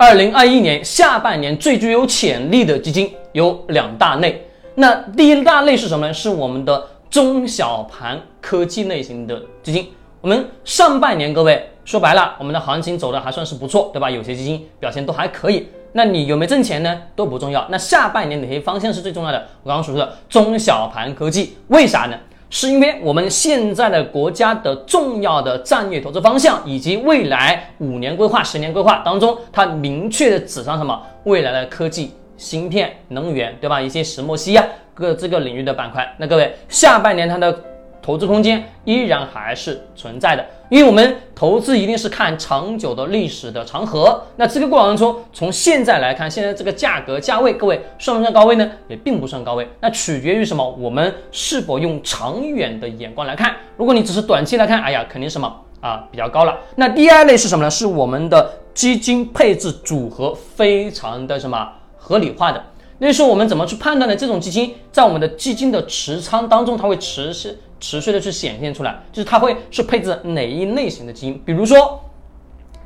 [0.00, 4.40] 二零二一年下半年最具有潜力的基金有两大类，
[4.76, 6.14] 那第一大类是什么呢？
[6.14, 9.88] 是我们的中小盘科技类型的基金。
[10.20, 14.08] 我们上半年各位说白了，我们的行情走的还算是不错，对吧？
[14.08, 15.66] 有些基金表现都还可以。
[15.90, 16.96] 那你有没有挣钱呢？
[17.16, 17.66] 都不重要。
[17.68, 19.48] 那下半年哪些方向是最重要的？
[19.64, 22.16] 我刚刚所说的中小盘科技，为啥呢？
[22.50, 31.00] 是因为我们现在的国家的重要的战略投资方向，以及未来五年规划、十年规划当中，它明确的指向什么？
[31.24, 33.80] 未来的科技、芯片、能源，对吧？
[33.80, 34.64] 一些石墨烯啊，
[34.94, 36.06] 各这个领域的板块。
[36.18, 37.58] 那各位，下半年它的。
[38.02, 44.22] 投资空间依然还是存在的，因为我们投资一定是看长久的历史的长河。
[44.36, 48.70] 那这个过程当中，从现在来看，现在这个价格价位，各位算不算高位呢？
[48.88, 49.68] 也并不算高位。
[49.80, 50.68] 那取决于什么？
[50.78, 53.54] 我们是否用长远的眼光来看？
[53.76, 56.58] 如果你只是短期来看，哎呀，肯定什么啊比较高了。
[56.76, 57.70] 那第二类是什么呢？
[57.70, 62.62] 是我们的基金配置组合非常的什么合理化的。
[62.98, 64.16] 那时候我们怎么去判断呢？
[64.16, 67.56] 这种基金在我们的基金的持仓当中，它会持续。
[67.80, 72.00] 持续的去显现出来，就是它会是配置哪一类型的基金，比如说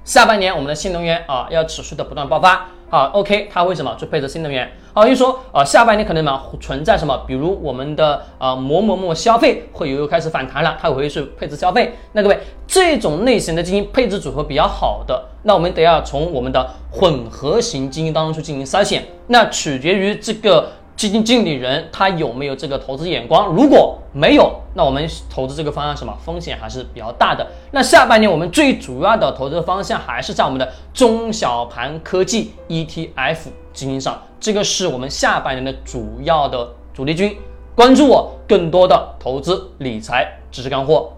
[0.04, 4.70] 下半年我们的新能源啊要持续的不断爆发啊，OK，它为什么去配置新能源？
[4.92, 11.94] 啊，又说啊下半年可能嘛存在什么，比如我们的啊某某某消费会有开始反弹了，它会是配置消费。
[12.12, 20.68] 那各位这种类型的基金配置组合比较好的，那我们得要从我们的混合型基金当中去进行筛选，那取决于这个。
[20.94, 23.46] 基金经理人他有没有这个投资眼光？
[23.46, 27.44] 如果没有，那我们投资这个方向什么风险还是比较大的。
[27.70, 33.38] 那下半年我们最主要的投资方向还是在我们的中小盘科技 ETF
[33.72, 37.38] 基金上，这个是我们下半年的主要的主力军。
[37.76, 41.12] 关注我更多的投资理财知识干货。